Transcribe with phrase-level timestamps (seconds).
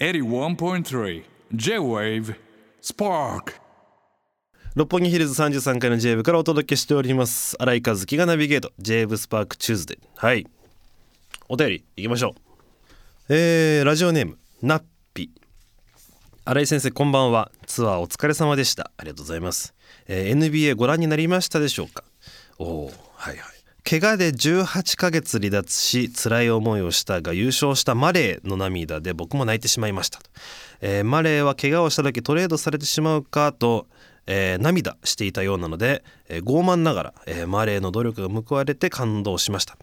[0.00, 1.22] 81.3
[1.54, 2.34] J-Wave
[2.82, 3.54] Spark.
[4.74, 7.56] 六本木ヒルズ33階の J 部からお届けしております。
[7.60, 10.48] 新井和樹がナビゲート J ブスパークチューズデーはい。
[11.48, 12.34] お便りいきましょ
[13.28, 13.34] う。
[13.34, 14.82] えー、ラジオネームナッ
[15.14, 15.30] ピ。
[16.44, 17.52] 新井先生こんばんは。
[17.64, 18.90] ツアーお疲れ様でした。
[18.96, 19.74] ありがとうございます、
[20.08, 22.02] えー NBA ご覧になりましたでしょうか？
[22.58, 23.53] おおはいはい。
[23.86, 30.20] 怪我で18ヶ月離脱し辛い思いをしたが優勝したマレーの涙で僕も泣いてしまいました、
[30.80, 33.86] えーマレーは怪我をした時トレードされてしまうかと、
[34.26, 39.76] えー涙していたようなので、えー傲慢ながら、えマレーの努力が報われて感動しました、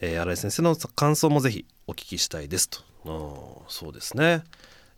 [0.00, 2.80] え新井先生の感想もぜひお聞きしたいですと。
[3.68, 4.42] そうですね。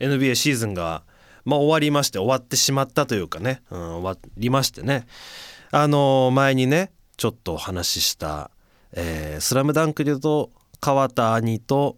[0.01, 1.03] NBA シーズンが、
[1.45, 5.07] まあ、終わりまして終わってしまったというかね、うん、終わりましてね。
[5.73, 8.51] あの前にねちょっとお話しした
[8.93, 11.97] 「えースラムダンクで言うと川田兄と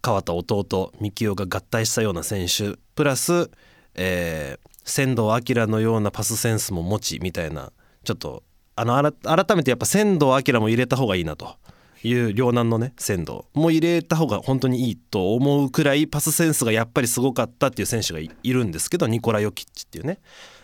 [0.00, 3.50] 川田弟幹雄が合体したような選手プラス、
[3.94, 7.72] えー仙道明のようなパスセンスも持ちみたいな
[8.04, 8.44] ちょっと
[8.76, 11.56] あの改めてやっぱ仙道明も入れた方がいいなと。
[12.02, 20.20] いう両南のね仙道も入れた方が本当にいいと思うくらいパスセンスがやっぱりすごかったっていう選手がいるんですけどニコラ・ヨキッチっていうね。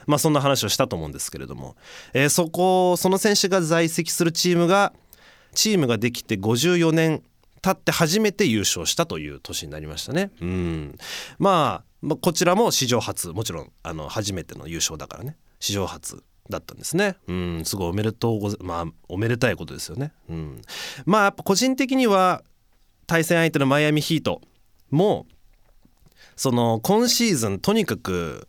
[0.06, 1.76] まあそんな話をしたと思うんですけれども、
[2.12, 4.92] えーそこその選手が在籍するチームが
[5.54, 7.22] チームができて54年
[7.62, 10.30] 経って初めて優勝したという年になりましたね。
[10.40, 10.98] うん
[11.38, 17.16] まあ、こちらも史上初もちろんあの初めての優勝だからね史上初だったんですね。
[17.28, 20.12] うんすごいおめでとうごまあおめでたいことですよね。
[20.28, 20.62] うん、
[21.06, 22.42] まあやっぱ個人的には
[23.06, 24.40] 対戦相手のマイアミヒート
[24.90, 25.26] も
[26.34, 28.48] その今シーズンとにかく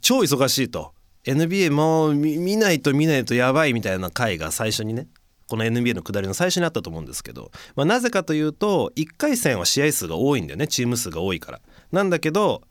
[0.00, 0.92] 超忙しいと
[1.24, 5.08] NBA もう見ないと見ないとやばいみたいな回が最初にね
[5.48, 11.60] この NBA の下りの最初にあったと思うんですけど、まあ、なぜかというと1回戦は試合数が多いんだよねチーム数が多いから。
[11.92, 12.62] なんだけど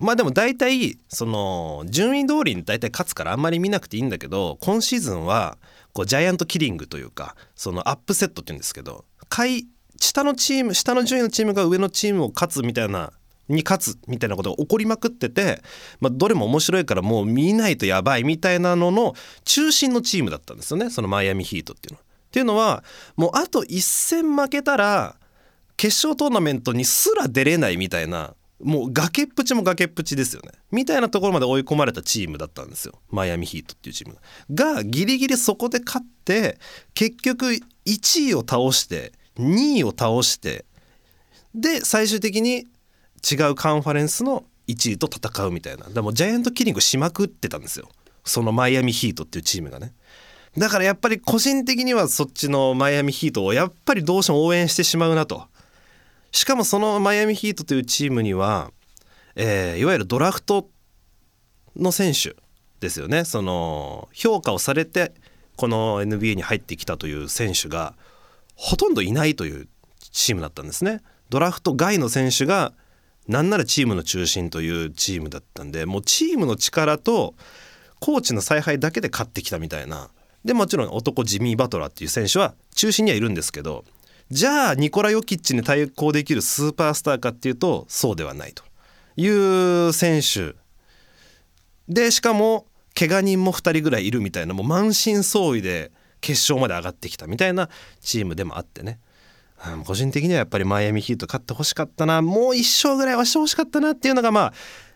[0.00, 5.56] まあでも大体その順位通りに大体勝つからあんまり見なくていいんだけど今シーズンは
[5.92, 9.04] こうジャイアントキリングというかそのアップセットって言うんですけど
[10.00, 13.12] 下のチーム下の順位のチームが上のチームを勝つみたいな
[13.48, 15.62] に勝つみたいなことが起こりまくってて、
[16.00, 22.04] まあ、どれも面白いからもう見ないとやばいみたいなのの中心のチームだったんですよねそのマイアミヒートっていうのは。
[22.04, 22.82] っていうのは
[23.16, 25.14] もうあと1戦負けたら
[25.76, 34.16] 決勝トーナメントにすら出れないみたいなもう崖っぷちも崖っぷちですよねみたいなところまで追い込まれたチームだったんですよマイアミヒートっていうチーム
[34.50, 34.74] が。
[34.74, 36.58] がギリギリそこで勝って
[36.94, 40.64] 結局1位を倒して2位を倒して
[41.54, 42.66] で最終的に
[43.30, 45.84] 違うカンファレンスの1位と戦うみたいな。
[45.84, 47.88] だからもジャイアントキリングしまくってたんですよ。
[48.24, 49.94] そのマイアミヒートっていうチームがね。
[50.56, 55.46] だからやっぱり個人的にはそっちのマイアミヒートをやっぱりどうしても応援してしまうなと。
[56.32, 58.70] しかもそのマイアミヒートというチームには、
[59.36, 60.68] えーいわゆるドラフト
[61.76, 62.36] の選手
[62.80, 63.24] ですよね。
[63.24, 65.12] その評価をされて
[65.56, 67.94] この NBA に入ってきたという選手が
[68.54, 69.68] ほとんどいないという
[70.12, 71.02] チームだったんですね。
[71.30, 72.72] ドラフト外の選手が
[73.28, 77.34] なんならチームの中心というチームだったんでもうチームの力と
[78.00, 80.10] コーチの采配だけで勝ってきたみたいな。
[80.44, 83.86] でもちろん男ジミー・バトラーっていう選手は中心にはいるんですけど
[84.30, 88.62] じゃあニコラ・ヨキッチに対抗できるスーパースターかっていうとそうではないと
[89.16, 89.28] い
[89.88, 90.54] う選手。
[91.88, 97.68] でしかも怪我人も2人ぐらいいるみたいなもう満身創痍で決勝まで上がってきたみたいな
[98.00, 98.98] チームでもあってね。
[99.84, 104.52] 個人的にはやっぱりマイアミヒート勝ってほしかったなもう1勝ぐらいはしてほしかったなっていうのがまあ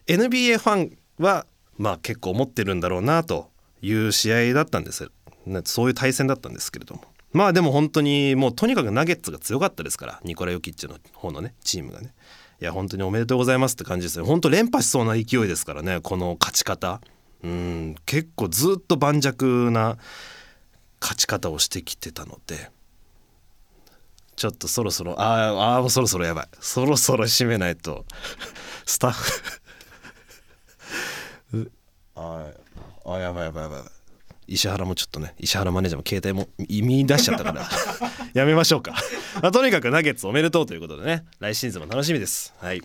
[0.07, 1.47] NBA ファンは
[1.77, 3.51] まあ結構思ってるんだろうなと
[3.83, 5.11] いう試合だったんです。
[5.65, 7.03] そういう対戦だったんですけれども。
[7.33, 12.15] まあでも本当にもうとにかくナゲッツが強かったですからニコラ・ヨキッチの方のねチームがね。
[12.61, 14.25] いや本当におめでとうございますって感じですよ。
[14.25, 17.01] 本当連覇しそうな勢いですからねこの勝ち方。
[17.45, 19.33] うん結構ずっと盤石
[19.71, 19.97] な
[21.01, 22.71] 勝ち方をしてきてたので。
[24.39, 26.49] ちょっとそろそろああもうそろそろやばい。
[26.61, 28.07] そろそろ締めないと。
[28.87, 29.43] スタッフ。
[32.15, 32.47] あ
[33.05, 33.83] あやばいやばいやばい。
[34.47, 37.69] 石原もちょっとね石原マネージャーも携帯も見出しちゃったから。
[38.33, 38.93] やめましょうか、
[39.43, 41.25] まあ、とにかくナゲッツおめでとうということでね。
[41.41, 42.55] 来シーズンも楽しみです。
[42.59, 42.81] はい。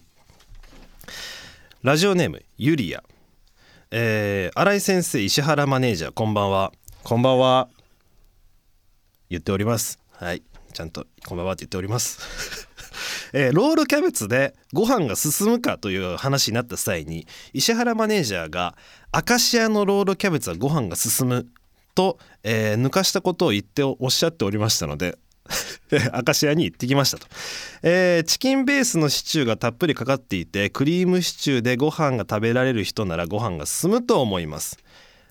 [1.83, 3.03] ラジオネームユリア。
[3.91, 6.73] えー、新井先生石原マネージャーこんばんは。
[7.03, 7.69] こんばんは。
[9.29, 9.99] 言っております。
[10.13, 10.41] はい。
[10.73, 12.67] ちゃんとこんばんはって言っております。
[13.33, 18.75] えーロールキャベツでご飯が進むかという話になった際に石原マネージャーが
[19.11, 21.47] 「アカシアのロールキャベツはご飯が進む」
[21.95, 25.17] と、えー抜かしたことを言っておっしゃっておりましたので
[26.13, 27.27] アカシアに行ってきましたと、
[27.81, 34.77] えーチキンベースのシチューがたっぷりかかっていてクリームシチューでご飯が食べられる人ならご飯が進むと思います。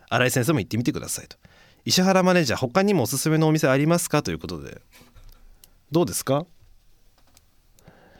[0.09, 1.37] 新井先生も行ってみてくださいと。
[1.85, 4.23] 石原マネージャー他にもおすすめのお店ありますか？
[4.23, 4.83] ということで。
[5.93, 6.47] どうですか？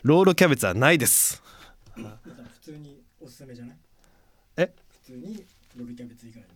[0.02, 1.42] ロールキャベツはないです。
[1.94, 2.04] 普
[2.60, 3.76] 通におすすめじゃない？
[4.58, 4.74] え？
[4.90, 5.42] 普通に
[5.78, 6.46] ロールキャベツ以外の。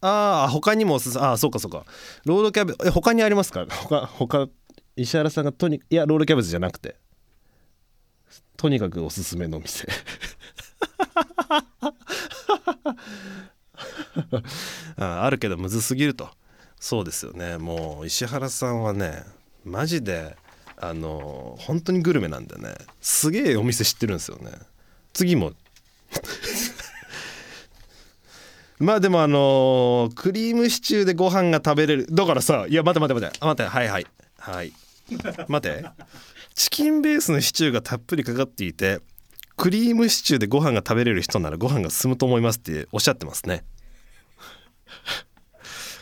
[0.00, 1.84] ああ他にもおすすああそうかそうか。
[2.24, 3.64] ロールキャベツえ他にありますか？
[3.68, 4.48] 他他
[4.96, 6.96] 石原さんがとにいやロールキャベツじゃなくて。
[8.56, 9.86] とにかくおすすめのお店。
[14.98, 16.28] ああるけどむずすぎると。
[16.80, 17.56] そうですよね。
[17.56, 19.22] もう石原さんはね
[19.64, 20.36] マジで
[20.78, 24.50] あの本当にグルメなんでねすげえお店知ってるんですよね。
[25.12, 25.52] 次も。
[28.78, 32.06] まあでもあのークリームシチューでご飯が食べれる。
[32.10, 33.38] だからさいや待て待て待て。
[33.40, 33.68] あ待て。
[33.68, 34.06] はいはい。
[34.38, 34.72] はい。
[35.48, 35.84] 待て。
[36.54, 39.00] チキンベースのシチューがたっぷりかかっていて
[39.56, 43.64] クリームシチューでご飯が食べれる人ならご飯が進むと思いますっておっしゃってますね。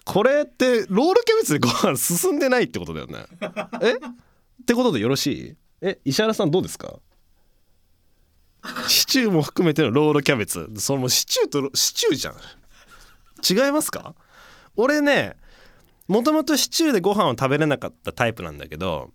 [0.04, 3.26] これってロールキャベツでご飯進んでないってことだよね。
[3.80, 3.94] え？
[4.64, 5.56] ってことでよろしい？
[5.82, 6.94] え石原さんどうですか？
[8.88, 10.70] シチューも含めてのロールキャベツ。
[10.78, 12.34] それもうシチューとシチューじゃん。
[13.46, 14.14] 違いますか？
[14.76, 15.36] 俺ね
[16.08, 19.10] もともとシチューでご飯を食べれなかったタイプなんだけど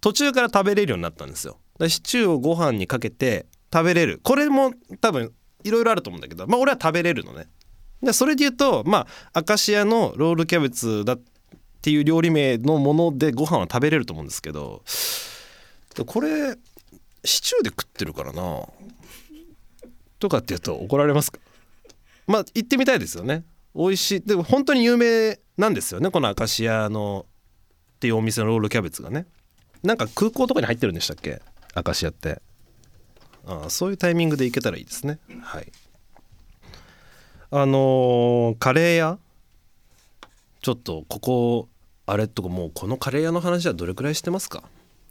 [0.00, 1.58] 途中から食べれるようになったんですよ。
[1.86, 4.20] シチューをご飯にかけて食べれる。
[4.22, 4.72] これも
[5.02, 5.34] 多分
[5.64, 7.46] いろいろあると思うんだけどまあ俺は食べれるのね。
[8.02, 11.22] でそれで言うとまあアカシアのロールキャベツだっ
[11.84, 14.82] ていう料理名のものでご飯は食べれると思うんですけど
[16.06, 16.56] これ
[17.24, 18.66] シチューで食ってるからな。
[20.18, 21.38] とかって言うと怒られますか？
[22.26, 23.44] まあ行ってみたいですよね。
[23.74, 24.20] 美味しい。
[24.22, 26.10] でも本当に有名なんですよね。
[26.10, 27.26] このアカシアの
[27.96, 29.26] っていうお店のロールキャベツがね。
[29.82, 31.42] なんか空港とかに入ってるんでしたっけ？
[31.74, 32.40] アカシアって。
[33.46, 35.18] ああそういうタイミングで行けたらいいですね。
[35.42, 35.70] はい。
[37.50, 39.18] あのーカレー屋？
[40.62, 41.68] ちょっとここ
[42.06, 44.62] あれとかもうこのカレー屋の話はどれくらいしてますか？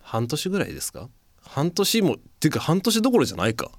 [0.01, 1.09] 半年ぐらいですか？
[1.41, 3.71] 半年もっていうか半年どころじゃないか。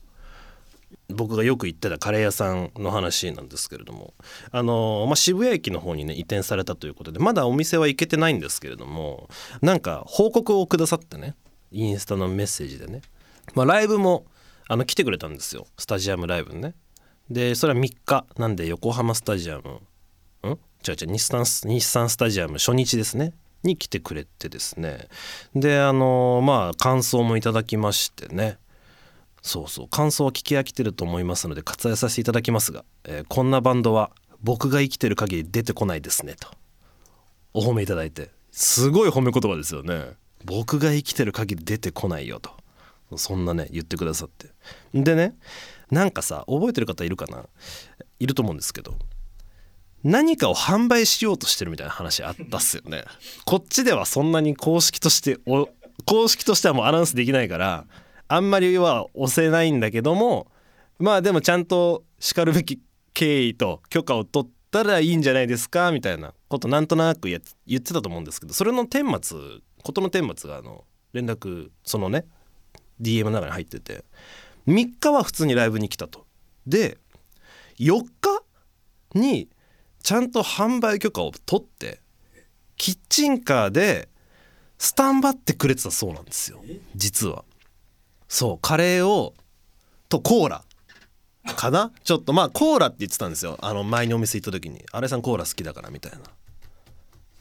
[1.08, 4.14] 僕がよく行ってたカレー屋さんの話なんですけれども。
[4.52, 9.28] あの、まあ、渋谷駅の方にね移転されたということでまだお店は行けてないんですけれども
[9.60, 11.34] なんか報告をくださってね
[11.72, 13.02] インスタのメッセージでね、
[13.54, 14.26] まあ、ライブも
[14.68, 15.66] あの来てくれたんですよ。
[15.76, 16.74] スタジアムライブね。
[17.28, 18.24] でそれは3日。
[18.38, 19.80] なんで横浜スタジアム
[20.48, 20.58] ん？
[20.86, 23.32] 違う違う日産ス日産スタジアム初日ですね。
[23.62, 25.08] に来てくれてですね。
[25.54, 28.58] であのまあ感想もいただきましてね。
[29.40, 34.10] そうそう感想は聞き飽きてると思いますので割愛させていただきますが、えーこんなバンドは
[34.42, 36.48] 僕が生きてる限り出てこないですねと。
[37.54, 38.30] お褒めいただいて。
[38.52, 40.12] すごい褒め言葉ですよね。
[40.44, 42.50] 僕が生きてる限り出てこないよと。
[43.16, 44.48] そんなね言ってくださって。
[44.92, 45.34] でね
[45.90, 47.44] なんかさ覚えてる方いるかな？
[48.20, 48.94] いると思うんですけど。
[50.04, 53.04] 何かを販売しようとしてるみたいな話あったっすよね
[53.46, 55.38] こっちではそんなに公式として
[56.04, 57.86] 公式としてはもうアナウンスできないから
[58.28, 60.46] あんまりは押せないんだけども
[60.98, 62.80] まあでもちゃんとしかるべき
[63.14, 67.40] 経緯と許可を取ったらいいんじゃないですかみたいなことなんとなく言っ
[67.80, 69.38] てたと思うんですけどそれの顛末
[69.82, 72.26] 事の顛末があの連絡そのね
[73.00, 74.04] DM の中に入ってて
[74.66, 76.26] 3日は普通にライブに来たと。
[76.66, 76.98] で
[77.78, 78.42] 4日
[79.14, 79.48] に
[80.04, 82.00] ちゃんと販売許可を取って
[82.76, 84.08] キッチンカーで
[84.78, 86.62] スタンバってくれてたそうなんですよ。
[86.94, 87.44] 実は。
[88.28, 89.34] そうカレーを
[90.08, 90.64] とコーラ。
[91.56, 91.90] かな？
[92.04, 93.56] ちょっとまあコーラって言ってたんですよ。
[93.60, 96.18] あの前にお店行った時に「新井さんコーラ好きだから」みたいな。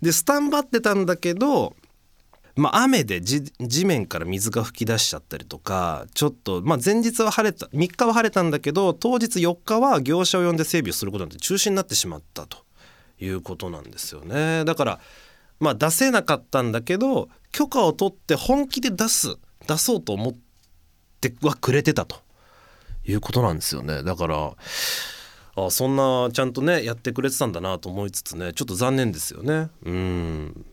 [0.01, 1.75] でスタンバってたんだけど
[2.55, 3.51] まあ、雨で地
[3.85, 12.59] 面から水が噴き出しちゃったりとかちょっと、まあ、前日は晴れた3日は晴れたんだけど当日4日は業者を呼んで整備をすることなって中止になってしまったと
[13.19, 14.65] いうことなんですよね。
[14.65, 14.99] だから
[15.59, 19.35] まあ出せなかったんだけど許可を取って本気で出す
[19.67, 20.35] 出そうと思っ
[21.21, 22.17] てはくれてたと
[23.05, 24.03] いうことなんですよね。
[24.03, 24.53] だから
[25.55, 29.69] あそんなちゃんとねやってくれてたんだなと思いつつねちょっと残念ですよね。
[29.85, 30.65] うん。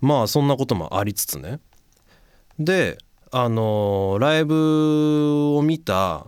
[0.00, 1.60] まあそんなこともありつつね
[2.58, 2.98] で
[3.32, 6.26] あのライブを見た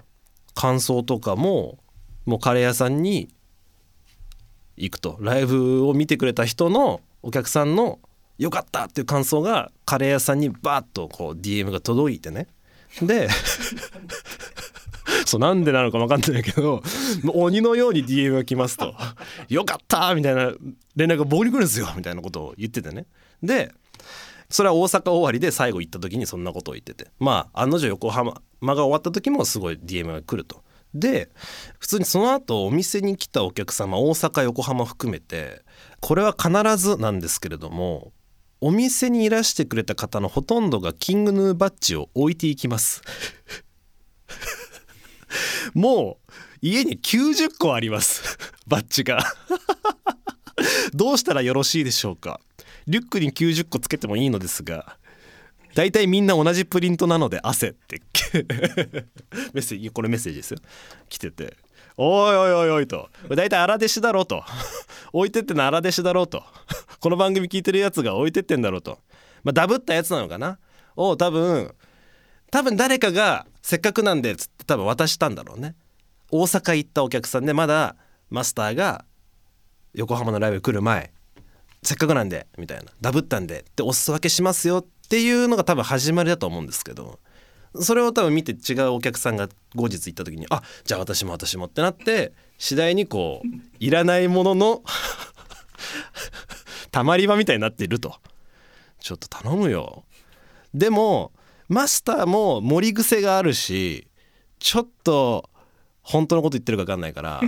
[0.55, 1.79] 感想とかも
[2.27, 3.29] もうカレー屋さんに
[4.77, 7.99] 行くとライブを見てくれた人のお客さんの
[8.39, 12.49] 「よかった!」っていう感想がカレー屋さんにバーッとこう DM が届いてね
[13.03, 13.29] で
[15.25, 16.83] そうなんでなのか分かんないけど
[17.35, 18.95] 鬼のように DM が来ますと
[19.49, 20.53] 「よかった!」みたいな
[20.97, 23.07] 連絡が僕に来るんですよみたいなことを言っててね
[23.42, 23.73] で
[24.50, 27.09] それは大阪終わりで最後行った時にそんなことを言ってて。
[27.18, 30.62] まあ案の定横浜が終わった時もすごい DM が来ると。
[30.95, 31.30] で
[31.78, 35.62] 普通にその後お店に来たお客様大阪横浜含めて
[36.00, 38.12] これは必ずなんですけれども
[38.62, 43.02] お店にいらしてくれた方のほとんどがキングヌーバッジを置いていきます。
[45.75, 48.38] もう家に90個あります。
[48.66, 49.21] バッジが。
[50.92, 52.40] どうしたらよろしいでしょうか
[52.88, 54.97] リュックに90個つけてもいいのですが
[55.75, 58.02] 大体みんな同じプリントなので汗って。
[59.52, 60.59] メッセージこれメッセージですよ。
[61.09, 61.57] 来てて
[61.97, 64.42] 「おいおいおいおい」と「大体荒弟子だろ」うと
[65.12, 66.42] 「置いてっての荒弟子だろ」うと
[67.00, 68.99] 「この番組聞いてるやつが置いてってんだろ」うと。
[69.45, 70.59] まあダブったやつなのかな。
[70.97, 71.75] を多分
[72.50, 75.76] 多分誰かがせっかくなんでつって多分渡したんだろうね。
[76.30, 77.97] 大阪行ったお客さんでまだ
[78.30, 79.04] マスターが
[79.95, 81.12] 横浜のライブ来る前。
[81.83, 82.85] せっかくなんでみたいな。
[83.01, 87.19] ダブったんでってお裾分けしますよっていうのが多分始まりだと思うんですけど。
[87.81, 93.47] それを多分見て違うお客さんが後日行った時にあじゃあ私も私もってなって次第にこう
[93.79, 94.83] いらないものの
[96.91, 98.17] たまり場みたいになっていると。
[99.01, 100.05] ちょっと頼むよ。
[100.75, 101.33] でも
[101.69, 104.09] マスターも盛り癖があるし
[104.59, 105.49] ちょっと
[106.09, 107.43] 本当のこと言ってるか分かんないから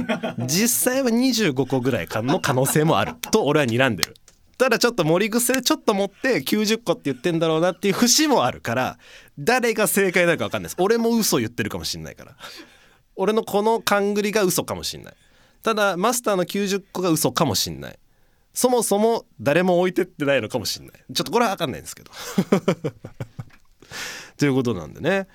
[0.47, 4.15] 実際は25個ぐらいの可能性もあると俺は睨んでる。
[4.59, 8.99] ただちょっと盛り癖でちょっと持って90個って言ってんだろうなっていう節もあるから
[9.39, 10.77] 誰が正解なのか分かんないです。
[10.79, 12.37] 俺も嘘言ってるかもしんないから。
[13.17, 15.15] 俺のこの勘繰りが嘘かもしんない。
[15.63, 17.99] ただマスターの90個が嘘かもしんない。
[18.53, 20.95] そもそも誰も置いてってないのかもしんない。
[21.15, 22.11] ちょっとこれは分かんないんですけど。
[24.41, 25.29] ということなんでね。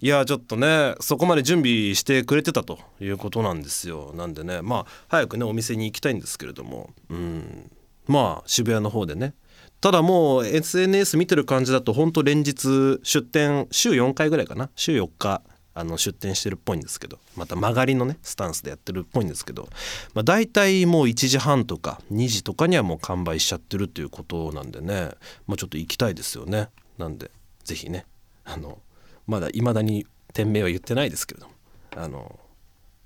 [0.00, 4.12] いやちょっとねそこまで準備してくれてたということなんですよ。
[4.14, 6.90] なんでねまあ早くねお店に行きたいんですけれども。
[7.10, 7.72] うん。
[8.06, 9.34] まあ渋谷の方でね。
[9.80, 14.70] ただもう SNS 見てる感じだとほんと連日出店週4回ぐらいかな。
[14.76, 15.42] 週4日
[15.74, 17.18] あの出店してるっぽいんですけど。
[17.36, 19.68] また曲がりのねスタンスでやってるっぽいんですけど、
[20.14, 25.10] まあ、大体もう1時半とか2時とかにはもう完売しちゃってるっていうことなんでね、
[25.48, 26.68] まあ、ちょっと行きたいですよね。
[26.96, 27.32] なんで
[27.64, 28.06] 是非ね
[28.44, 28.78] あの
[29.26, 31.52] まだ未だに店名は言ってないですけれども
[31.96, 32.38] あの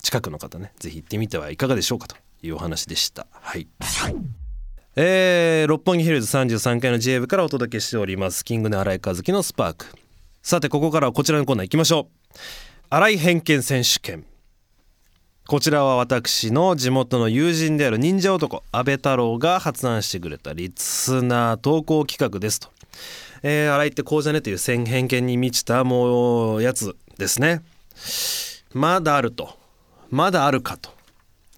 [0.03, 3.27] 近くの方ね是非行ってみてはいかがでしょうかというお話でした。
[3.33, 3.67] はい。
[4.99, 8.45] えー、六本木ヒルズ33階の J 部からお届けしております。
[8.45, 9.87] キングの新井和樹のスパーク。
[10.43, 12.39] さてここからはこちらのコーナー行きましょう。
[12.89, 14.25] 新井偏見選手権。
[15.49, 22.71] こちらは私の地元の友人である忍者男安倍太郎が発案してくれたリスナー投稿企画ですと。
[23.43, 27.63] えー、洗いってこうじゃねという偏見に満ちたもうやつですね。
[28.73, 29.59] まだあると。
[30.11, 30.91] まだあるかと。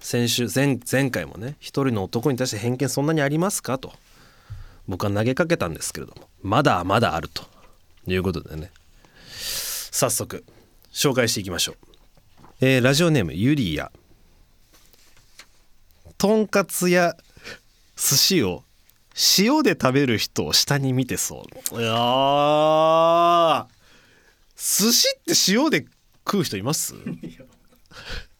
[0.01, 3.93] 先週前前回もね一人の男に対して偏見そんなにありますかと。
[4.87, 6.29] 僕は投げかけたんですけれども。
[6.43, 7.45] まだまだあると。
[8.07, 8.71] いうことでね。
[9.91, 10.45] 早速
[10.93, 11.77] 紹介していきましょう、
[12.61, 13.91] えー、ラジオネームユリア
[16.17, 17.17] とんかつや
[17.97, 18.63] 寿司を
[19.39, 21.81] 塩で食べる人を下に見てそう。
[21.81, 23.67] いや
[24.57, 25.87] 寿司って塩で
[26.27, 26.95] 食う人います？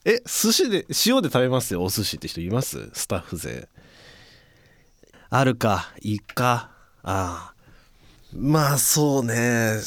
[0.05, 2.89] え寿司で塩で食べますよお寿司って人います？
[2.93, 3.67] スタッフ勢。
[5.29, 6.71] あるかいいか。
[7.03, 7.55] ああ
[8.33, 9.81] まあそうね。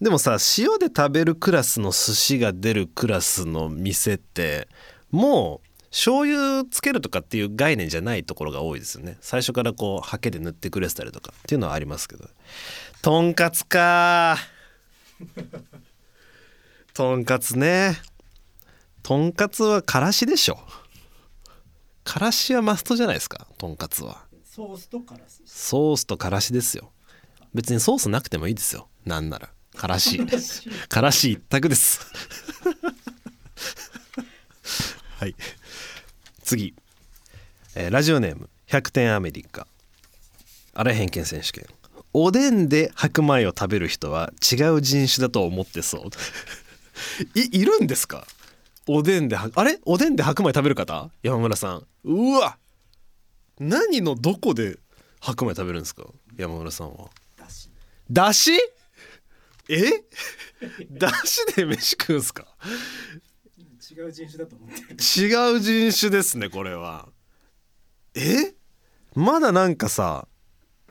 [0.00, 4.68] でもさ塩で食べるクラスの寿司が出るクラスの店って
[5.10, 5.65] もう
[5.96, 9.16] 醤油つけるとかっていう概念じゃないところが多いですよね。
[9.22, 12.28] 最初からこうハケで塗ってくれてたりとかっていうのはありますけど。
[13.00, 14.36] とんかつか。
[16.92, 17.96] とんかつね。
[19.02, 20.58] とんかつはからしでしょ。
[22.04, 24.26] からしはマストじゃないですかとんかつは。
[24.44, 25.40] ソースとからし。
[25.46, 26.92] ソースとからしですよ。
[27.54, 28.90] 別にソースなくてもいいですよ。
[29.06, 29.48] なんなら。
[29.74, 30.20] からし。
[30.90, 31.32] からし。
[31.32, 32.00] 一択です。
[35.18, 35.34] はい
[36.46, 36.74] 次、
[37.74, 39.66] えー、ラジオネーム100点アメリカ。
[40.74, 41.66] あれ偏見選手権。
[42.12, 46.02] おでんで白米を食べる人は違う人種だと思ってそう。
[47.38, 48.28] いいるんですか？
[48.86, 49.80] おでんであれ？
[49.84, 51.10] おでんで白米食べる方？
[51.24, 51.86] 山村さん。
[52.04, 52.56] うわ！
[53.58, 54.78] 何のどこで
[55.20, 56.04] 白米食べるんですか？
[56.36, 57.10] 山村さんは。
[57.36, 57.68] だし。
[58.08, 58.52] だし？
[59.68, 60.04] え？
[60.92, 62.46] だしで飯食うんすか？
[63.88, 64.88] 違う人種だと思ってる。
[64.94, 67.08] 違う人種ですねこれは。
[68.14, 68.54] え？
[69.14, 70.26] まだなんかさ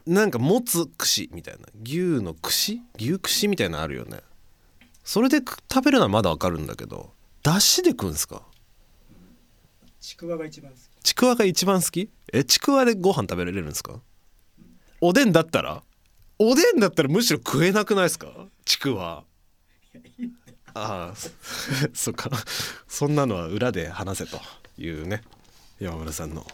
[0.05, 2.81] なんかもつ串みたいな牛の串？
[2.97, 4.19] 牛串みたいなのあるよね。
[5.03, 7.11] それで食べるのはまだわかるんだけど
[7.43, 8.43] だしで食うんすか？
[9.99, 11.03] ちくわが一番好き。
[11.03, 12.09] ちくわが一番好き？
[12.31, 13.99] えちくわでご飯食べられるんですか？
[15.01, 15.83] おでんだったら？
[16.39, 18.27] おでんだったらむしろ食えなくないですか？
[18.63, 19.23] ちくわ
[20.75, 21.29] ああそ
[21.93, 22.29] そっか。
[22.87, 24.39] そんなのは裏で話せと
[24.77, 25.23] いうね
[25.79, 26.45] 山村さんの。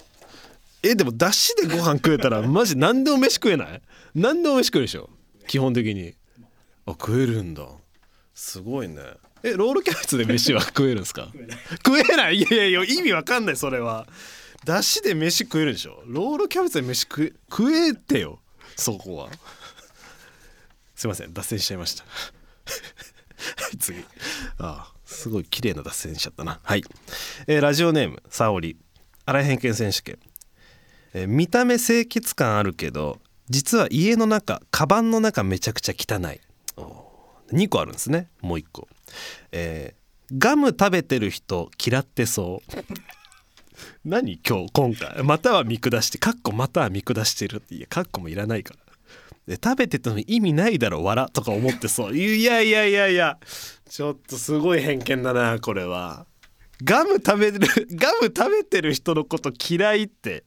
[0.84, 3.82] えでもだしでご飯食えたら マジ何でも飯食えない？
[4.16, 5.10] 何でも飯食えるでしょ？
[5.48, 6.16] 基本的に。
[6.86, 7.66] あ食えるんだ。
[8.34, 9.01] すごいね。
[9.44, 11.32] えロールキャベツで飯は食えるんですか？
[11.86, 12.38] 食えない？
[12.38, 14.08] いやいや意味わかんないそれは。
[14.66, 16.04] だしで飯食えるでしょ？
[16.06, 18.40] ロールキャベツで飯食え食えてよ
[18.75, 19.30] そこは。
[20.96, 22.04] すいません脱線しちゃいました。
[22.04, 22.13] はい
[23.79, 24.00] 次。
[24.57, 26.60] ああすごい綺麗な脱線しちゃったな。
[26.63, 26.83] はい、
[27.48, 28.77] えーラジオネーム沙織。
[29.25, 30.19] 荒井偏見選手権、
[31.13, 36.39] えー見た目清潔感あるけど実は家の中カバンの中めちゃくちゃ汚い。
[37.51, 38.29] 2個あるんですね。
[38.41, 38.88] もう1個、
[39.51, 40.01] えー
[40.38, 42.71] ガム食べてる人嫌ってそう。
[44.05, 45.24] 何今日今回。
[45.24, 47.75] または見下してカッコまたは見下してるって。
[47.75, 48.90] いやカッコもいらないから。
[49.48, 52.15] で食べてても意味ないだろ笑とか思ってそう。
[52.15, 53.38] いやいやいやいや。
[53.89, 56.25] ちょっとすごい偏見だなこれは。
[56.83, 57.60] ガム食べる
[57.93, 60.43] ガム食べてる人のこと嫌いって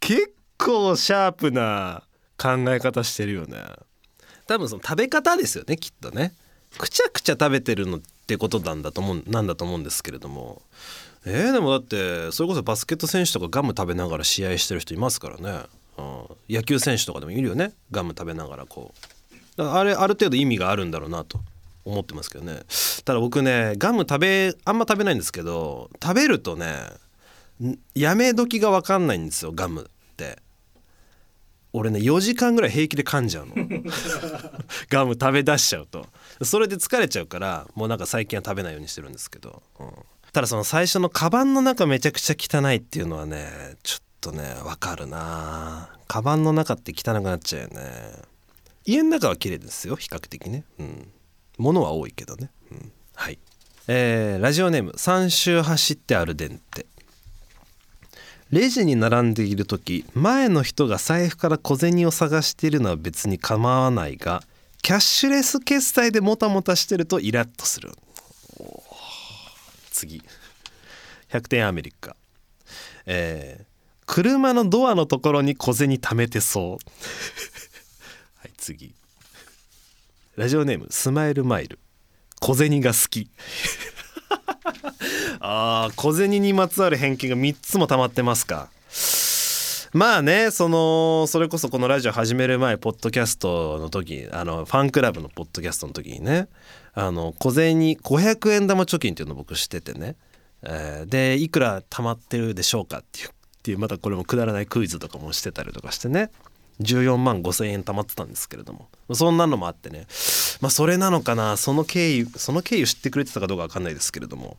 [0.00, 2.04] 結構シャープな
[2.38, 3.62] 考え方してるよね。
[4.46, 6.34] 多分その食べ方ですよねきっとね。
[6.78, 10.62] くちゃくちゃ食べてるのってことなんだと思うなんだと思うんですけれども。
[11.26, 15.64] えー、でもだってそれこそバスケット選手とかガム食べながら試合してる人いますからね、
[16.48, 17.72] 野球選手とかでもいるよね。
[17.90, 18.94] ガム食べながらこ
[19.58, 19.62] う。
[19.62, 21.40] あれある程度意味があるんだろうなと
[21.84, 22.60] 思ってますけどね。
[23.04, 26.74] ただ僕ねガム食べあんま食べないんですけど食べるとね
[27.94, 30.38] やめ時が分かんないんですよガムって。
[31.72, 33.54] 俺ね4時間ぐらい平気で噛んじゃうの。
[34.88, 36.06] ガム食べ出しちゃうと。
[36.42, 39.90] それで疲れちゃうからもうなんか最近は食べないようにしてるんですけど、うん。
[40.32, 47.80] ただその最初のカバンの中めちゃくちゃ汚いっていうのはねちょっとねわかるなカバンの中って汚くなっちゃうよね。
[48.84, 50.64] 家の中は綺麗ですよ比較的ね。
[50.78, 51.08] うん。
[51.58, 53.38] 物は多いけどね、うん、はい。
[53.86, 56.86] えーラジオネーム3周走ってアルデンテ
[58.50, 64.42] レジに並んでいる時前の人が財布から小銭を探しているのは別に構わないが
[64.82, 67.92] キャッシュレス決済でもたもたしてるとイラッとする。
[69.90, 70.22] 次。
[71.30, 72.14] 100点アメリカ。
[73.06, 73.73] えー
[74.06, 76.64] 車のドアのところに小銭貯めてそう。
[78.38, 78.94] はい次。
[80.36, 81.78] ラジオネームスマイルマイル。
[82.40, 83.30] 小銭が好き。
[85.40, 88.70] あー小銭にまつわる偏見が3つも溜まってますか。
[89.92, 96.48] まあねそのそれこそこのラジオ始める前ポッドキャストの時あのファンクラブのポッドキャストの時にね
[96.94, 100.16] あの小銭500円玉貯金っていうのを僕しててね、
[100.62, 103.28] えーでいくら貯まってるでしょうかっていう
[103.64, 106.28] っていうまたこれもくだらないクイズとかもしてたりとかしてね。
[106.82, 108.90] 14万5,000円貯まってたんですけれども。
[109.14, 110.06] そんなのもあってね。
[110.60, 111.56] まあそれなのかな。
[111.56, 114.58] その経緯その経緯を知ってくれてたかどうかわかんないですけれども。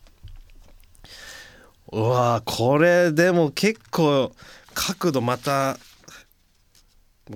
[1.92, 4.32] うわこれでも結構
[4.74, 5.78] 角度また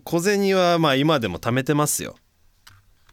[0.03, 2.15] 小銭はまあ今でも貯めてますよ。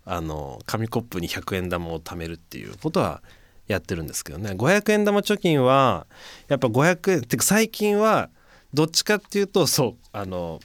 [0.07, 3.23] あの紙コップに100円玉を貯めるっていうことは
[3.69, 4.53] やってるんですけどね。
[4.53, 6.07] 500円玉貯金は
[6.49, 8.31] やっぱ500円ってか最近は
[8.77, 10.61] どっちかっていうとそうあの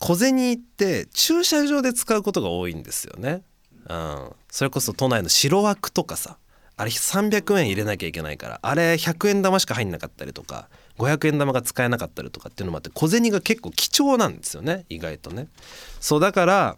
[0.00, 3.42] 小銭って駐車場で使うことが多いんですよね。
[3.88, 6.36] うん、それこそ都内の白枠とかさ
[6.76, 15.48] あれ300円入れなきゃいけないからあれ100円玉しか入んなかったりとか500円玉が使えなかったりとかっていうのもあって小銭が結構貴重なんですよね意外とね。
[16.00, 16.76] そうだから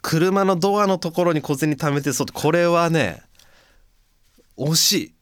[0.00, 3.22] 車のドアのところに小銭貯めてそうってこれはね
[4.56, 5.14] 惜しい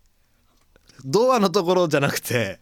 [1.05, 2.61] ドアのところじゃなくて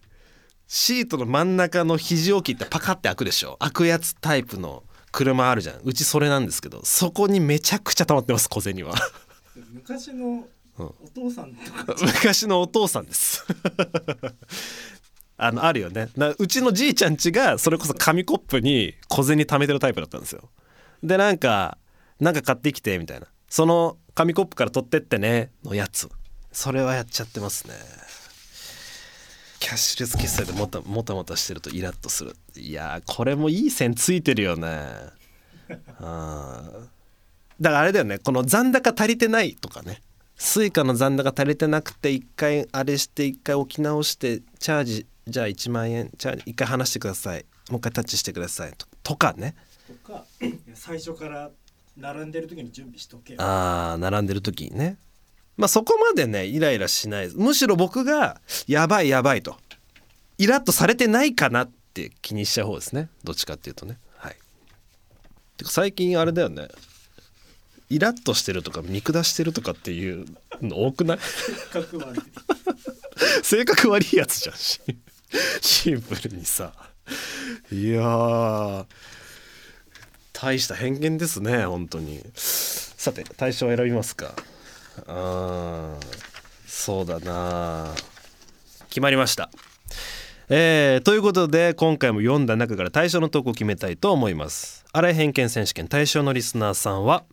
[0.68, 3.56] シートの真ん中の肘置きってパカって開くでしょ？
[3.60, 5.80] 開くやつタイプの車あるじゃん。
[5.84, 8.94] うちそれなんですけどそこにめちゃくちゃ溜まってます小銭は。
[9.72, 10.46] 昔の
[10.78, 13.44] お父さんとか、 昔のお父さんです。
[15.38, 16.10] あのあるよね。
[16.16, 20.50] なうちのじいちゃんちがそれこそ紙コップに小銭貯めてるタイプだったんですよ。
[21.02, 21.78] でなんか
[22.20, 23.26] なんか買ってきてみたいな。
[23.48, 26.08] その紙コップから取ってってねのやつ。
[26.52, 27.74] それはやっちゃってますね
[29.58, 32.36] キャッシュレス決済でもたもたもたしてるとイラッとする。
[32.56, 34.68] いやーこれもいい線ついてるよね。
[35.68, 35.76] うん。
[35.98, 36.88] だか
[37.60, 38.18] らあれだよね。
[38.18, 40.02] この残高足りてないとかね。
[40.36, 47.44] スイカの残高足りてなくて一回あれして一回置き直してチャージじゃあ1万円チャージ一回離してください。
[47.70, 48.72] もう一回タッチしてください。
[48.76, 49.54] ととかね。
[50.04, 50.24] とか
[50.74, 51.50] 最初から
[51.96, 53.38] 並んでる時に準備しとけよ。
[53.40, 54.98] あー並んでる時にね
[55.56, 57.30] まあそこまでねイライラしない。
[57.34, 59.56] むしろ僕がやばいやばいと。
[60.38, 63.08] イラッとされてないかなっって気にしちゃう方ですね。
[63.24, 63.98] どっちかっていうとね。
[64.18, 64.36] はい。
[65.56, 66.68] てか最近あれだよね。
[67.88, 70.26] イラッとしてるとか見下してるとかっていう
[70.60, 71.18] の多くない？
[71.72, 72.20] 格悪い。
[73.42, 74.56] 性格悪いやつじゃん。
[74.56, 74.98] シン
[75.62, 76.74] シンプルにさ。
[77.72, 78.86] いやー。
[80.34, 82.22] 大した偏見ですね本当に。
[82.34, 84.34] さて対象を選びますか
[85.06, 86.06] あー
[86.66, 87.94] そうだな
[88.88, 89.50] 決まりました。
[90.48, 94.84] えーということで今回も読んだ中から対象の投稿を決めたいと思います。
[94.92, 97.24] 新井偏見選手権対象のリスナーさんは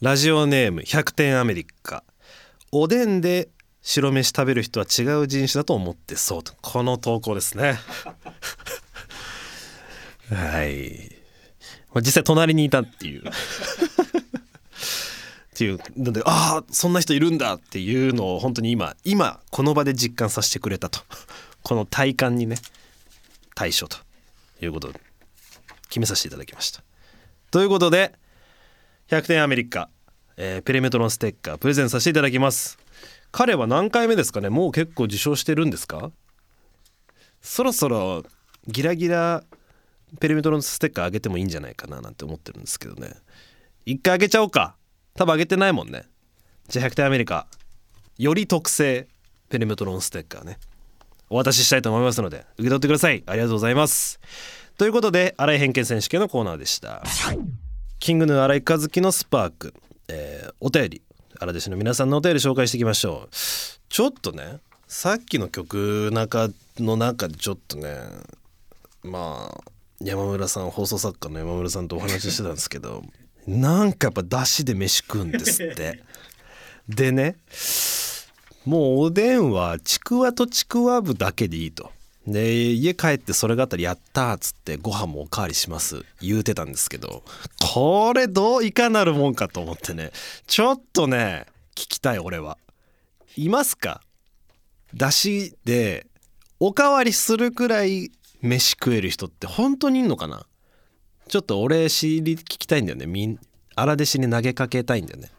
[0.00, 2.04] ラジオネーム100点アメリカ。
[2.70, 3.48] おでんで
[3.82, 6.52] 白飯食べる人は違う人種だと思ってそうと。
[6.60, 7.80] この投稿ですね。
[10.30, 11.16] はい。
[11.96, 13.24] 実際隣にいたっていう。
[15.58, 21.00] っていうのでああそんな人いるんだっていうのを本当に今今この場で実感させてくれたと。
[21.64, 22.58] この体感にね
[23.56, 23.96] 対処と
[24.62, 24.92] いうことを
[25.88, 26.84] 決めさせていただきました。
[27.50, 28.14] ということで
[29.08, 29.90] 100点アメリカ、
[30.36, 32.78] えーペリメトロンステッカープレゼンさせていただきます。
[33.32, 34.50] 彼は何回目ですかね？
[34.50, 36.12] もう結構受賞してるんですか？
[37.42, 38.22] そろそろ
[38.68, 39.42] ギラギラ
[40.20, 43.16] ペリメトロンステッカーあげてもいいんじゃないかななんて思ってるんですけどね。
[43.84, 44.76] 一回あげちゃおうか。
[45.18, 46.04] 多分あげてないもんね。
[46.68, 47.48] じゃあ100点アメリカ。
[48.18, 49.08] より特製。
[49.48, 50.60] ペリメトロンステッカーね。
[51.28, 53.24] お渡ししたいと思いますので受け取ってください。
[53.26, 54.20] ありがとうございます。
[54.76, 57.02] ということで新井偏見選手権のコーナーでした。
[57.98, 59.74] キングヌー新井和樹のスパーク、
[60.06, 61.02] えーお便り。
[61.40, 63.34] 荒弟子の皆さんのお便り紹介していきましょう。
[63.88, 67.96] ちょっとねさっきの曲中の中でちょっとね
[69.02, 73.02] まあ山村さん放送作家の山村さんとお話ししてたんですけど
[73.48, 76.04] なんかやっぱ出汁で飯食うんですって
[76.86, 77.36] でね
[78.66, 81.90] もうおでんはちくわとちくわぶだけでいいと。
[82.26, 87.22] で家帰ってそれがあったら「やった!」っつってご飯もおかわりします言うてたんですけど
[87.72, 90.10] これどういかなるもんかと思ってね
[90.46, 92.58] ちょっとね聞きたい俺は
[93.36, 94.02] いますか？
[94.94, 96.06] だしで
[96.60, 98.10] おかわりするくらい
[98.42, 100.44] 飯食える人って本当にいんのかな？
[101.28, 103.06] ちょっと俺知り聞きたいんだよね。
[103.06, 103.38] みん
[103.76, 105.30] 荒弟子に投げかけたいんだよね。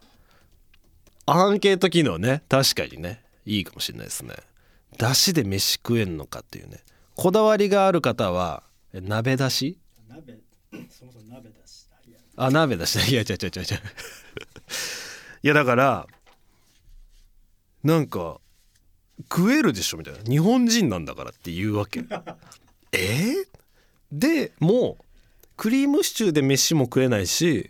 [1.26, 2.44] アンケート機能ね。
[2.48, 3.22] 確かにね。
[3.46, 4.36] いいかもしれないですね。
[4.98, 6.80] だしで飯食えんのかっていうね。
[7.16, 9.78] こだわりがある方はえ鍋だし？
[10.08, 10.38] 鍋。
[10.90, 13.16] そもそも鍋だしいやあ鍋だしい。
[13.16, 13.66] や違う違う違う違う。
[15.44, 16.08] いやだから
[17.84, 18.40] なんか
[19.32, 20.20] 食えるでしょみたいな。
[20.24, 22.04] 日本人なんだからっていうわけ。
[22.94, 23.34] え？
[23.34, 23.46] ー
[24.12, 25.04] でもう
[25.60, 27.70] クリームシチューで飯も食えないし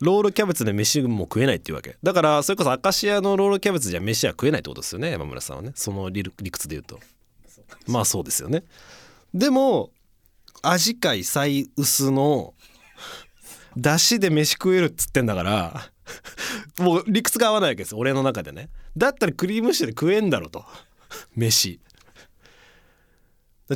[0.00, 1.96] ロールキャベツで飯も食えないっていうわけ。
[2.02, 5.70] だからそれこそアカシアのロールキャベツじゃ飯は食えないってことですよね山村さんはね。
[5.76, 6.98] その理理屈で言うと。
[7.86, 8.64] まあそうですよね。
[9.32, 9.90] でも
[10.62, 12.54] 味界最薄の
[13.76, 15.90] 出汁で飯食えるっつってんだから
[16.80, 18.68] もう理屈が合わないわけです俺の中でね。
[18.96, 20.64] だったらクリームシチューで食えんだろと。
[21.36, 21.78] 飯。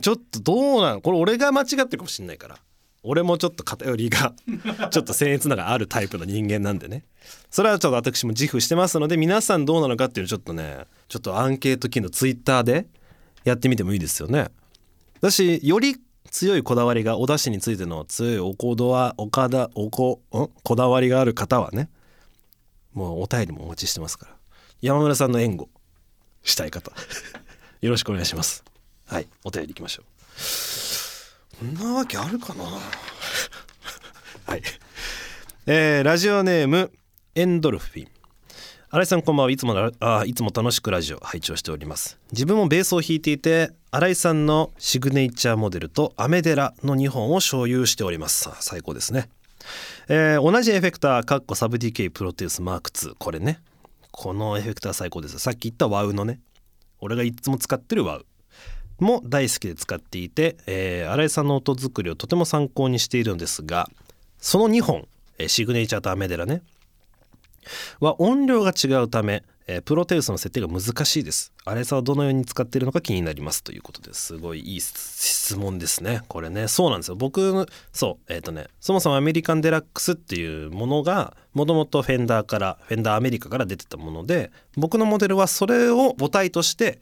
[0.01, 2.59] ちょっとどうなのこれ俺が間違ってるかもしんないから
[3.05, 4.35] 俺もちょっと偏りが
[4.91, 7.05] ちょっと僭越ながらあるタイプの人間なんでね。
[7.51, 12.87] それはちょっと私も自負してますので皆さんどうなのかっていうのちょっとねちょっとアンケート機能ツイッターで
[13.45, 14.49] やってみてもいいですよね。
[15.21, 15.97] だしより
[16.31, 20.49] 強いこだわりがお出汁についての強いおこどわ岡田おこん？
[20.63, 21.91] こだわりがある方はね
[22.93, 24.37] もうお便りもお待ちしてますから。
[24.81, 25.69] 山村さんの援護
[26.43, 26.93] したい方。
[27.81, 28.65] よろしくお願いします。
[29.07, 30.92] はいお便りいきましょう
[31.63, 32.65] そんなわけあるかな？
[32.65, 34.63] はい。
[35.67, 36.91] えーラジオネーム
[37.37, 38.09] エンドルフィン。
[38.91, 39.53] 新井さんこんばんは。
[39.53, 42.19] いつもあいつも楽しくラジオ拝聴しております。
[42.33, 48.51] 自分もベースを弾いていて新井さんのシグネイチャーモデルとアメデラの2本を所有しております。
[48.59, 49.29] 最高ですね。
[50.09, 53.61] えー同じエフェクターかっこサブ DK プロテウスマーク2これね。
[54.11, 55.39] このエフェクター最高です。
[55.39, 56.41] さっき言ったワウのね。
[56.99, 58.27] 俺がいつも使ってるワウ。
[59.03, 63.89] も大好きで使っていて、えー新井さんの音作りをとても参考にしているのですが
[64.39, 65.07] その2本、
[65.39, 66.63] えーシグネイチャーとアメデラね
[68.01, 71.53] は音量が違うため、えープロテウスの設定が難しいです。
[71.65, 73.63] 新井さんはどのように使っているのか気になります。
[73.63, 74.37] ということです。
[74.37, 76.23] ごいいい質問ですね。
[76.29, 76.67] これね。
[76.67, 77.15] そうなんですよ。
[77.15, 87.01] 僕そうえっ、とねそもそもアメリカンデラックスっていうものがもともとフェンダーからフェンダーアメリカから出てたもので僕のモデルはそれを母体として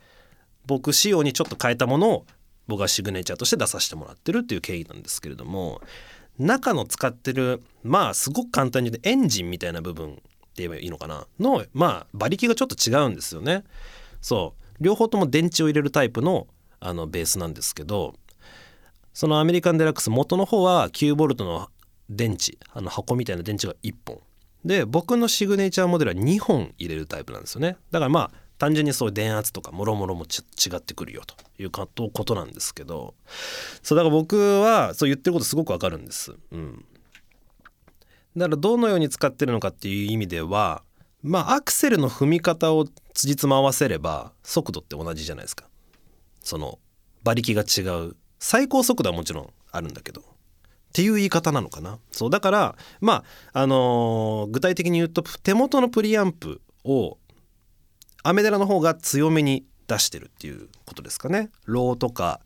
[0.71, 2.27] 僕仕様にちょっと変えたものを
[2.69, 5.81] 僕はシグネチャーとして出させてもらってるっていう経緯なんですけれども
[6.39, 10.23] 中の使ってるまあすごく簡単に言うとエンジンみたいな部分って
[10.59, 11.27] 言えばいいのかな？
[11.41, 13.65] のまあ馬力がちょっと違うんですよね。
[14.21, 14.85] そう。
[14.85, 16.47] 両方とも電池を入れるタイプの
[16.79, 18.15] あのベースなんですけど
[19.13, 21.69] そのアメリカンデラックス元の方は 9V の
[22.09, 24.21] 電池あの箱みたいな電池が1本。
[24.65, 27.77] で僕のシグネチャーモデルは2本入れるタイプなんですよね。
[27.91, 33.15] だからまあ単純にそういう電圧とかもろもろも違ってくるよということなんですけど
[33.83, 36.35] そうだから僕はそう言ってることすごくわかるんです。
[36.53, 36.85] うん、
[38.37, 40.83] だからどのように使ってるのかっていう意味では
[41.23, 45.65] まあアクセルの踏み方を辻褄合わせれば速度って同じじゃないですか。
[46.43, 46.79] その
[47.25, 50.25] 馬力が違う最高速度はもちろんあるんだけどっ
[50.93, 57.17] ていう言い方なのかなそうだからまああのー具体的に言うと手元のプリアンプを
[58.23, 61.51] アメデラの方が強めに出してるっていうことですかね。
[61.65, 62.41] ローとか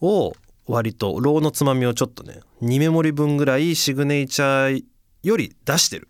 [0.00, 0.32] を
[0.66, 4.84] 割とローのつまみをちょっとね2メモリ分ぐらいシグネイチャー
[5.22, 6.08] より出してる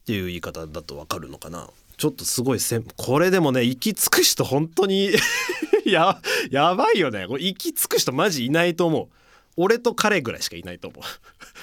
[0.00, 1.68] っていう言い方だとわかるのかな。
[1.96, 5.10] ちょっとすごいせこれでもね行き着く人本当に
[5.84, 7.26] ややばいよね。
[7.28, 9.08] これ行き着く人マジいないと思う。
[9.56, 11.02] 俺と彼ぐらいしかいないと思う。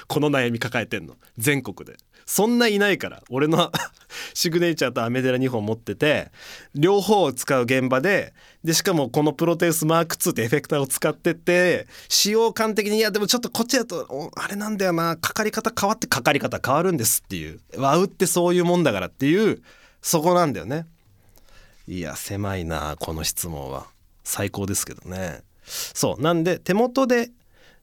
[0.06, 1.16] この悩み抱えてんの。
[1.36, 1.96] 全国で。
[2.28, 3.72] そんないないから俺の
[4.34, 6.30] シグネチャーとアメデラ2本持ってて
[6.74, 19.62] 両方を使う現場ででしかもこのプロテウスマーク2ってエフェクターを使ってて使用感的にいやでもちょっとこっちだとあれなんだよなかかり方変わってかかり方変わるんですっていうワウってそういうもんだからっていう
[20.02, 20.86] そこなんだよね。
[21.86, 23.86] いや狭いなこの質問は。
[24.22, 25.40] 最高ですけどね。
[25.64, 27.30] そうなんで手元で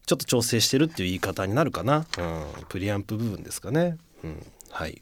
[0.06, 5.02] ちょっと調整してるっていう言い方になるかな、うん、プリアンプ部分ですかね、うん、はい。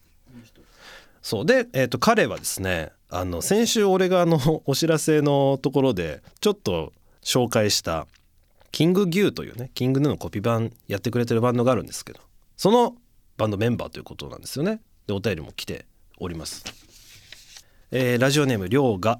[1.21, 6.91] そうで、えー、と彼はですねあの先週俺があのお知らせのところでちょっと
[7.23, 8.07] 紹介した
[8.71, 12.19] キングギューというねキングヌーのコピー版やってくれてるバンドがあるんですけど
[12.57, 12.95] その
[13.37, 14.81] バンドメンバーということなんですよね。
[15.07, 15.85] でお便りも来て
[16.19, 16.65] おります。
[17.91, 19.19] えーラジオネームりょうが、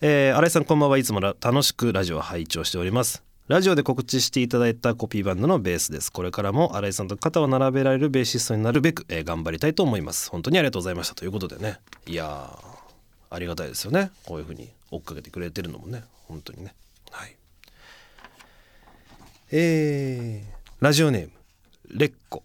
[0.00, 0.98] えー、新井さんこんばんは。
[0.98, 3.29] いつも楽しくラジオを拝聴しております。
[3.50, 6.12] ラジオで告知していただいたコピーバンドのベースです。
[6.12, 10.30] これからも新井さんと肩を並べられるベーシストになるべく、えー頑張りたいと思います。
[10.30, 11.80] 本当にありがとうございましたということでね。
[12.06, 12.76] いやー
[13.28, 14.12] ありがたいですよね。
[14.24, 16.04] こういうふうに追っかけてくれてるのもね。
[16.28, 16.76] 本当にね。
[17.10, 17.36] はい。
[19.50, 21.32] えー、ラジオネーム
[21.88, 22.44] レッコ。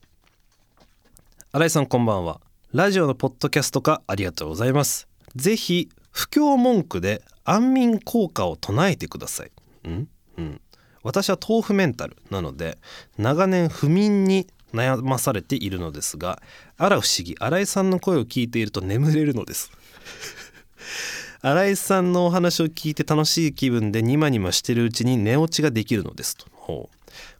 [1.51, 2.41] 新井さんこんばんは。
[2.73, 5.07] ラジオのポッドキャスト化ありがとうございます。
[5.35, 9.51] ぜひ不況文句で安眠効果を唱えてください。
[9.87, 10.07] ん？
[10.37, 10.61] うん。
[11.05, 12.79] 私は豆腐メンタルなので
[13.19, 16.41] 長年不眠に悩まされているのですが
[16.77, 19.71] あら不思議新井さんの声を聞いていると眠れるのです。
[21.41, 26.47] 新井さんのお話を聞いて楽しい気分でニマニマしてるうちに寝落ちができるのですと。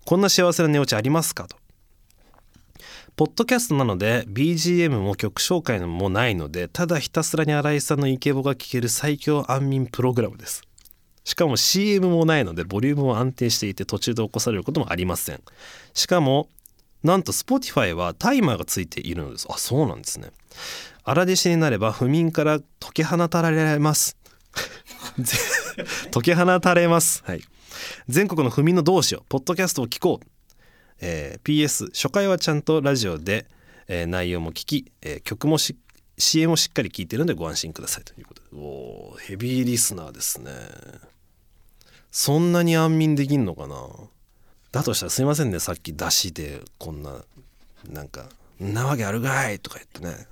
[0.05, 1.57] こんな幸せな寝落ちありますかと。
[3.15, 10.61] ポッドキャストなので BGM も曲紹介もないのでただひたすらに新井さんのイケボが聴ける最強安眠プログラムです。
[11.25, 15.41] しかも CM もないのでボリュームも安定していて途中で起こされることもありません。
[15.93, 16.47] しかも
[17.03, 19.47] なんと Spotify はタイマーがついているのです。
[19.49, 20.29] あそうなんですね。
[21.03, 24.17] 荒弟子になれば不眠から解き放たれます。
[26.13, 27.23] 解き放たれます。
[27.25, 27.41] はい。
[28.07, 30.27] 全国の不眠の同志をポッドキャストを聞こう。
[31.01, 33.47] えー PS 初回はちゃんとラジオで、
[33.87, 35.75] えー内容も聞き、えー曲もし
[36.17, 38.03] CM もしっかり聞いてるのでご安心ください。
[38.03, 38.47] ということで。
[38.53, 40.51] おヘビーリスナーですね。
[42.17, 43.75] そんなに安眠できんのかな？
[44.71, 45.59] だとしたらすいませんね。
[45.59, 47.25] さっき出しでこんな
[47.89, 48.29] なんか
[48.63, 50.25] 「んなわけあるかい!」とか言ってね。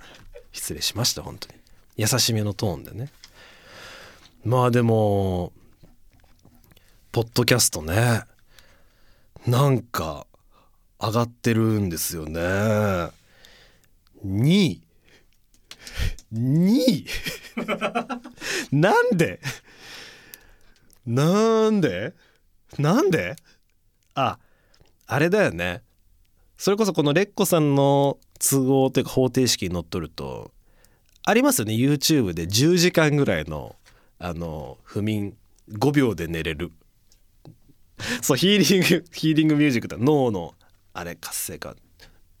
[0.50, 1.60] 失礼しました本当に。
[1.98, 3.12] 優しめのトーンでね。
[4.46, 5.52] まあでも
[7.12, 8.22] ポッドキャストね。
[9.46, 10.26] なんか
[10.98, 12.40] 上がってるんですよね。
[12.40, 13.10] 2
[14.46, 14.82] 位
[16.32, 17.06] 2位
[18.72, 19.38] なんで？
[21.06, 22.14] なんで？
[22.78, 23.36] なんで？
[24.14, 24.38] あ
[25.06, 25.82] あれだよね。
[26.56, 30.52] それこそこのレッコさんの都合というか方程式にのっとると
[31.24, 31.74] ありますよね。
[31.74, 33.76] YouTube で10時間ぐらいの
[34.18, 35.36] あの不眠
[35.70, 36.72] 5秒で寝れる。
[38.22, 40.54] そうヒーリングヒーリングミュージックって脳の
[40.92, 41.74] あれ活性化。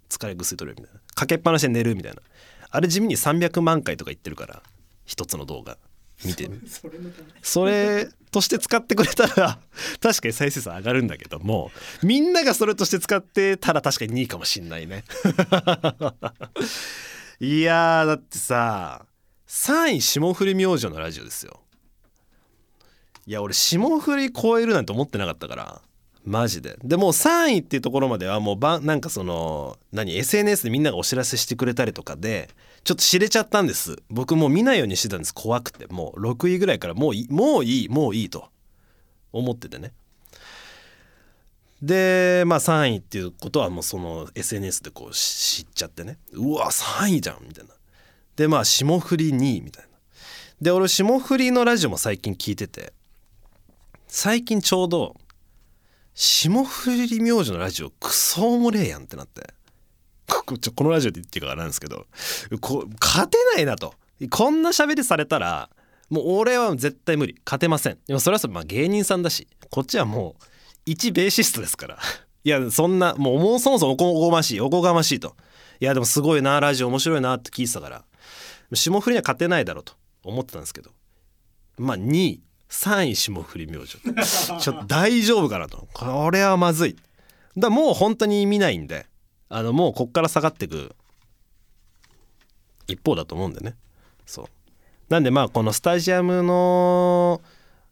[0.08, 1.00] 疲れ薬取るみたいな。
[1.14, 2.22] かけっぱなしで寝るみたいな。
[2.70, 4.62] あれ地味に300万回とか言ってるから
[5.04, 5.76] 一つの動画。
[6.24, 6.48] 見て。
[7.42, 9.58] それとして使ってくれたら
[10.00, 11.70] 確かに再生数上がるんだけども
[12.02, 15.04] みんながそれとして使ってたら確かに2位かもしんないね。
[17.40, 19.06] いやーだってさ
[19.46, 21.60] 3位霜降り明星のラジオですよ。
[23.26, 25.80] いや俺霜降り超えるなんて思ってなかったから
[26.24, 26.76] マジで。
[26.82, 32.48] でもう3位っていうところまではもうばなんかその何 SNS でみんながお知らせしてくれたりとかで
[32.82, 33.96] ちょっと知れちゃったんです。
[34.08, 35.34] 僕もう見ないようにしてたんです。
[35.34, 35.86] 怖くて。
[35.86, 38.48] もう6位ぐらいからもういいもういいもういいと。
[39.34, 39.92] 思っててね。
[41.82, 46.18] でまあ3位っていうことはもうその SNS でこう知っちゃってね。
[46.32, 47.74] うわ3位じゃんみたいな。
[48.36, 49.88] でまあ霜降り2位みたいな。
[50.62, 52.92] で俺霜降りのラジオも最近聞いてて
[54.06, 55.16] 最近ちょうど
[56.14, 59.52] 霜降り明星のラジオクソおもれえやんってなって。
[60.28, 62.06] ここちょこのラジオで言っていいかなんですけど。
[62.60, 63.94] こ勝てないなと。
[64.30, 65.70] こんな喋りされたら
[66.08, 67.34] もう俺は絶対無理。
[67.44, 67.98] 勝てません。
[68.06, 69.48] でもそれはそまあ芸人さんだし。
[69.70, 70.44] こっちはもう
[70.86, 71.98] 一ベーシストですから。
[72.44, 75.34] いやそんなもうもうそもそもおこがましいおこがましいと。
[75.80, 78.04] いやでもすごいなラジオ面白いなって聞いてたから。
[78.72, 80.92] 霜降りには勝てないだろうと思ってたんですけど。
[81.76, 82.42] まあ2位。
[82.74, 83.98] 3位霜降り明星。
[84.60, 85.88] ちょっと大丈夫かなと。
[85.94, 86.96] これはまずい。
[87.56, 89.06] だもう本当に見ないんで
[89.48, 90.96] あのもうこっから下がっていく
[92.88, 93.76] 一方だと思うんでね。
[94.26, 94.46] そう。
[95.08, 97.40] なんでまあこのスタジアムの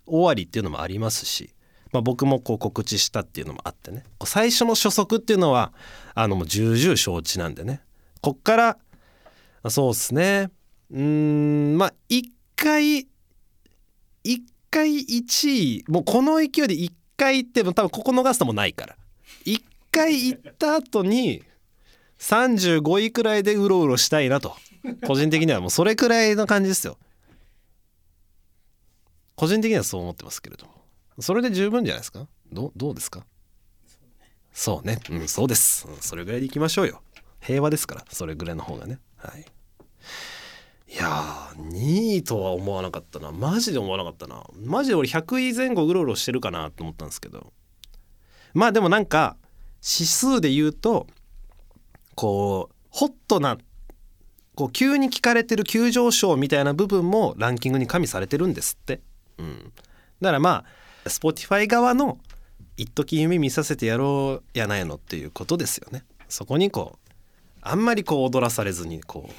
[0.04, 1.54] 終わりっていうのもありますし、
[1.92, 4.02] まあ、僕もこう告知したっていうのもあってね。
[4.24, 5.72] 最初の初速っていうのは
[6.14, 7.82] あのもう重々承知なんでね。
[8.20, 8.78] こっから
[9.70, 10.50] そうっすね。
[10.90, 13.06] うーんまあ一回
[14.24, 18.96] 一1回1位もうこの勢いで1回行っても多分ここ逃すともないから。
[19.44, 21.42] 1回行った後に
[22.18, 24.56] 35位くらいでうろうろしたいなと。
[25.06, 26.96] 個人的にはもうそれくらいの感じですよ。
[29.36, 30.72] 個人的にはそう思ってますけれども。
[31.20, 32.26] それで十分じゃないですか？
[32.50, 33.26] どうどうですか？
[34.54, 34.98] そうね。
[35.10, 37.02] うんそうです、それぐらいでいきましょうよ。
[37.40, 38.98] 平和ですからそれぐらいの方がね。
[39.18, 39.44] はい。
[40.92, 43.32] いやー2位とは思わなかったな。
[43.32, 44.44] マジで思わなかったな。
[44.62, 47.52] マジで俺100位前後うろうろしてるかなと思ったんですけど。
[48.52, 49.36] まあでもなんか
[49.82, 51.06] 指数で言うと
[52.14, 53.56] こうホットな
[54.54, 59.00] こう急に聞かれてる急上昇みたいな部分もランキングに加味されてるんですって、
[59.38, 59.72] うん、
[60.20, 60.64] だからま
[61.04, 62.18] あ Spotify 側の
[62.76, 66.04] 一時夢見させてやろうやないのっていうことですよね。
[66.28, 67.12] そこにこう
[67.62, 69.32] あんまりこう踊らされずにこう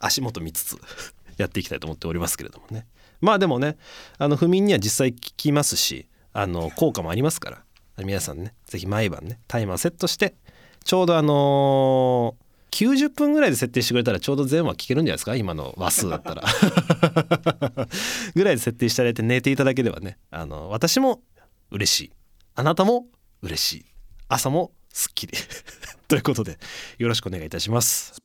[0.00, 0.78] 足元見つつ
[1.38, 2.86] やっていきたいと思っておりますけれどもね。
[3.20, 3.76] まあでもね
[4.18, 7.64] あの不眠には実際効きますしあの効果もありますから
[8.04, 10.36] 皆さんね是非毎晩ねタイマーセットして
[10.84, 15.34] ちょうどあのー90分ぐらいで設定してくれたらちょうど全話聞けるんじゃないですか？
[15.34, 16.44] 今の話数だったら。
[18.36, 21.22] ぐらいで設定していただいて寝ていただければねあの私も
[21.70, 22.12] 嬉しい。
[22.54, 23.06] あなたも
[23.42, 23.86] 嬉しい。
[24.28, 25.32] 朝もすっきり。
[26.08, 26.58] ということで
[26.98, 28.20] よろしくお願いいたします。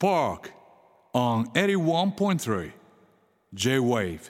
[1.13, 2.71] On 81.3
[3.53, 4.29] J Wave.